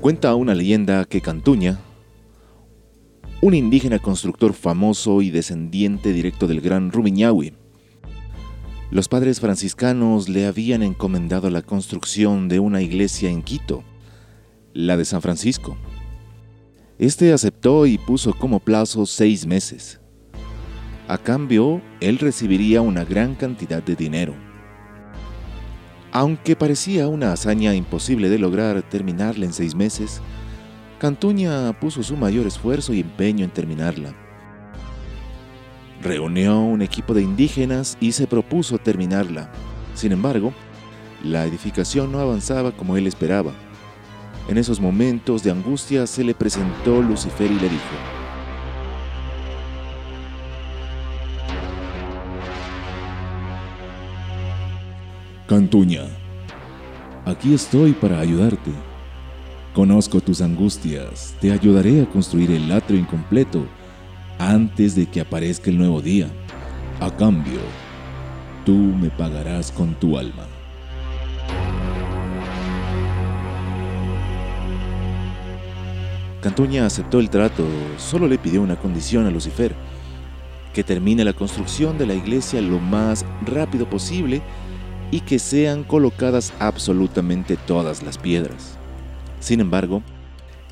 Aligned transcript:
Cuenta 0.00 0.36
una 0.36 0.54
leyenda 0.54 1.04
que 1.06 1.20
Cantuña, 1.20 1.80
un 3.42 3.54
indígena 3.54 3.98
constructor 3.98 4.54
famoso 4.54 5.22
y 5.22 5.30
descendiente 5.30 6.12
directo 6.12 6.46
del 6.46 6.60
gran 6.60 6.92
Rumiñahui, 6.92 7.54
los 8.92 9.08
padres 9.08 9.40
franciscanos 9.40 10.28
le 10.28 10.46
habían 10.46 10.84
encomendado 10.84 11.50
la 11.50 11.62
construcción 11.62 12.48
de 12.48 12.60
una 12.60 12.80
iglesia 12.80 13.28
en 13.28 13.42
Quito, 13.42 13.82
la 14.72 14.96
de 14.96 15.04
San 15.04 15.20
Francisco. 15.20 15.76
Este 17.00 17.32
aceptó 17.32 17.84
y 17.84 17.98
puso 17.98 18.34
como 18.34 18.60
plazo 18.60 19.04
seis 19.04 19.46
meses. 19.46 20.00
A 21.08 21.18
cambio, 21.18 21.82
él 22.00 22.18
recibiría 22.18 22.82
una 22.82 23.04
gran 23.04 23.34
cantidad 23.34 23.82
de 23.82 23.96
dinero. 23.96 24.47
Aunque 26.18 26.56
parecía 26.56 27.06
una 27.06 27.32
hazaña 27.32 27.76
imposible 27.76 28.28
de 28.28 28.40
lograr 28.40 28.82
terminarla 28.82 29.44
en 29.44 29.52
seis 29.52 29.76
meses, 29.76 30.20
Cantuña 30.98 31.72
puso 31.78 32.02
su 32.02 32.16
mayor 32.16 32.44
esfuerzo 32.44 32.92
y 32.92 32.98
empeño 32.98 33.44
en 33.44 33.52
terminarla. 33.52 34.16
Reunió 36.02 36.58
un 36.58 36.82
equipo 36.82 37.14
de 37.14 37.22
indígenas 37.22 37.96
y 38.00 38.10
se 38.10 38.26
propuso 38.26 38.78
terminarla. 38.78 39.52
Sin 39.94 40.10
embargo, 40.10 40.52
la 41.22 41.44
edificación 41.44 42.10
no 42.10 42.18
avanzaba 42.18 42.72
como 42.72 42.96
él 42.96 43.06
esperaba. 43.06 43.52
En 44.48 44.58
esos 44.58 44.80
momentos 44.80 45.44
de 45.44 45.52
angustia 45.52 46.04
se 46.08 46.24
le 46.24 46.34
presentó 46.34 47.00
Lucifer 47.00 47.48
y 47.48 47.60
le 47.60 47.68
dijo, 47.68 48.17
Cantuña, 55.48 56.02
aquí 57.24 57.54
estoy 57.54 57.92
para 57.92 58.20
ayudarte. 58.20 58.70
Conozco 59.72 60.20
tus 60.20 60.42
angustias, 60.42 61.34
te 61.40 61.50
ayudaré 61.50 62.02
a 62.02 62.06
construir 62.06 62.50
el 62.50 62.70
atrio 62.70 63.00
incompleto 63.00 63.66
antes 64.38 64.94
de 64.94 65.06
que 65.06 65.22
aparezca 65.22 65.70
el 65.70 65.78
nuevo 65.78 66.02
día. 66.02 66.28
A 67.00 67.10
cambio, 67.10 67.60
tú 68.66 68.74
me 68.74 69.08
pagarás 69.08 69.72
con 69.72 69.94
tu 69.94 70.18
alma. 70.18 70.46
Cantuña 76.42 76.84
aceptó 76.84 77.20
el 77.20 77.30
trato, 77.30 77.64
solo 77.96 78.28
le 78.28 78.36
pidió 78.36 78.60
una 78.60 78.76
condición 78.76 79.24
a 79.24 79.30
Lucifer, 79.30 79.74
que 80.74 80.84
termine 80.84 81.24
la 81.24 81.32
construcción 81.32 81.96
de 81.96 82.04
la 82.04 82.12
iglesia 82.12 82.60
lo 82.60 82.78
más 82.80 83.24
rápido 83.46 83.88
posible 83.88 84.42
y 85.10 85.20
que 85.20 85.38
sean 85.38 85.84
colocadas 85.84 86.52
absolutamente 86.58 87.56
todas 87.56 88.02
las 88.02 88.18
piedras. 88.18 88.76
Sin 89.40 89.60
embargo, 89.60 90.02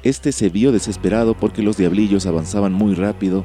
este 0.02 0.32
se 0.32 0.48
vio 0.48 0.72
desesperado 0.72 1.34
porque 1.34 1.62
los 1.62 1.76
diablillos 1.76 2.26
avanzaban 2.26 2.72
muy 2.72 2.94
rápido, 2.94 3.44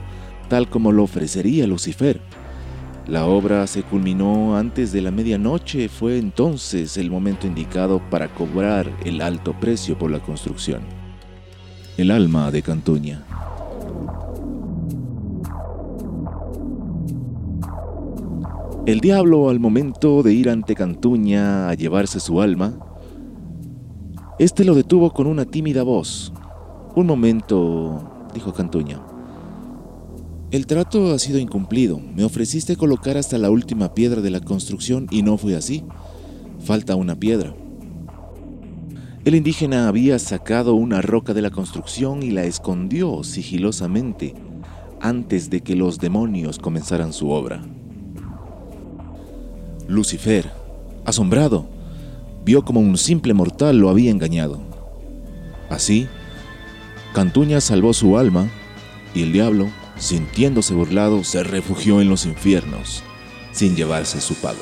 tal 0.50 0.70
como 0.70 0.92
lo 0.92 1.04
ofrecería 1.04 1.66
Lucifer. 1.68 2.22
La 3.08 3.26
obra 3.26 3.66
se 3.68 3.84
culminó 3.84 4.56
antes 4.56 4.92
de 4.92 5.02
la 5.02 5.12
medianoche, 5.12 5.90
fue 5.90 6.18
entonces 6.18 6.98
el 6.98 7.10
momento 7.10 7.48
indicado 7.48 8.02
para 8.10 8.28
cobrar 8.34 8.92
el 9.04 9.22
alto 9.22 9.54
precio 9.60 9.98
por 9.98 10.12
la 10.12 10.20
construcción. 10.20 10.82
El 11.98 12.12
alma 12.12 12.52
de 12.52 12.62
Cantuña. 12.62 13.26
El 18.88 19.00
diablo, 19.00 19.50
al 19.50 19.60
momento 19.60 20.24
de 20.24 20.34
ir 20.34 20.50
ante 20.50 20.74
Cantuña 20.74 21.70
a 21.70 21.76
llevarse 21.76 22.20
su 22.20 22.42
alma, 22.42 22.80
este 24.40 24.66
lo 24.66 24.74
detuvo 24.74 25.14
con 25.14 25.28
una 25.28 25.46
tímida 25.46 25.84
voz. 25.84 26.34
Un 26.96 27.06
momento, 27.06 28.28
dijo 28.34 28.54
Cantuña. 28.54 29.00
El 30.50 30.66
trato 30.66 31.14
ha 31.14 31.20
sido 31.20 31.38
incumplido. 31.38 32.00
Me 32.00 32.24
ofreciste 32.24 32.76
colocar 32.76 33.18
hasta 33.18 33.38
la 33.38 33.52
última 33.52 33.94
piedra 33.94 34.20
de 34.20 34.32
la 34.32 34.40
construcción 34.40 35.06
y 35.12 35.22
no 35.22 35.38
fue 35.38 35.56
así. 35.56 35.84
Falta 36.60 36.96
una 36.96 37.16
piedra. 37.16 37.54
El 39.26 39.36
indígena 39.36 39.90
había 39.90 40.18
sacado 40.18 40.74
una 40.74 41.04
roca 41.04 41.36
de 41.36 41.44
la 41.44 41.52
construcción 41.52 42.24
y 42.24 42.32
la 42.32 42.46
escondió 42.46 43.24
sigilosamente 43.24 44.34
antes 45.00 45.52
de 45.52 45.62
que 45.62 45.76
los 45.76 46.00
demonios 46.00 46.58
comenzaran 46.58 47.14
su 47.14 47.30
obra. 47.30 47.62
Lucifer, 49.88 50.52
asombrado, 51.06 51.68
vio 52.44 52.64
como 52.64 52.80
un 52.80 52.98
simple 52.98 53.34
mortal 53.34 53.78
lo 53.78 53.90
había 53.90 54.12
engañado. 54.12 54.60
Así, 55.70 56.08
Cantuña 57.14 57.62
salvó 57.62 57.94
su 57.94 58.18
alma 58.18 58.50
y 59.14 59.24
el 59.24 59.34
diablo, 59.34 59.70
sintiéndose 59.98 60.74
burlado, 60.74 61.24
se 61.24 61.44
refugió 61.44 62.02
en 62.02 62.10
los 62.10 62.26
infiernos 62.26 63.04
sin 63.52 63.76
llevarse 63.76 64.22
su 64.22 64.36
pago. 64.36 64.62